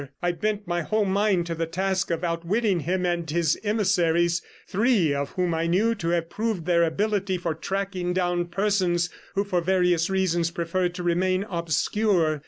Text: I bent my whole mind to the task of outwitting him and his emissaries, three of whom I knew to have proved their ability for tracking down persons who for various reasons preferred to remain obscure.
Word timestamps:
I 0.19 0.31
bent 0.31 0.67
my 0.67 0.81
whole 0.81 1.05
mind 1.05 1.45
to 1.45 1.53
the 1.53 1.67
task 1.67 2.09
of 2.09 2.23
outwitting 2.23 2.79
him 2.79 3.05
and 3.05 3.29
his 3.29 3.55
emissaries, 3.63 4.41
three 4.67 5.13
of 5.13 5.29
whom 5.33 5.53
I 5.53 5.67
knew 5.67 5.93
to 5.93 6.09
have 6.09 6.27
proved 6.27 6.65
their 6.65 6.81
ability 6.83 7.37
for 7.37 7.53
tracking 7.53 8.11
down 8.11 8.45
persons 8.45 9.11
who 9.35 9.43
for 9.43 9.61
various 9.61 10.09
reasons 10.09 10.49
preferred 10.49 10.95
to 10.95 11.03
remain 11.03 11.43
obscure. 11.43 12.39